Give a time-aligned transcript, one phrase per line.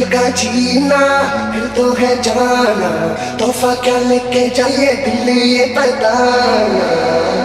[0.00, 0.98] पल का जीना
[1.52, 2.90] फिर तो है जाना।
[3.36, 7.39] तोहफा क्या लेके जाइए दिल्ली ये बताना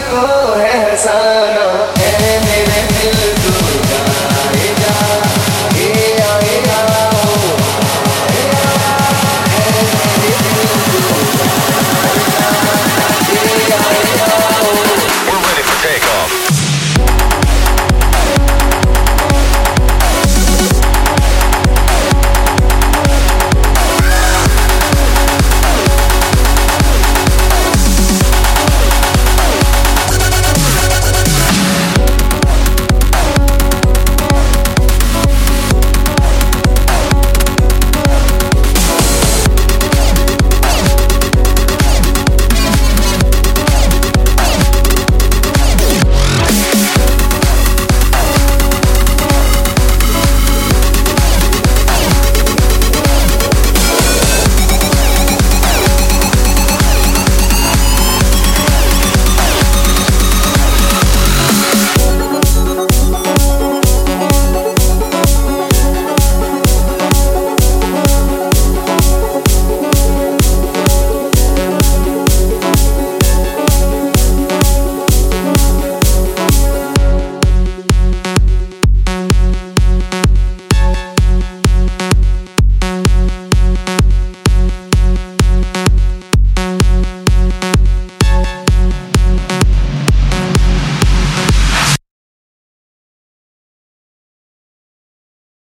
[0.00, 1.17] को है हंसाना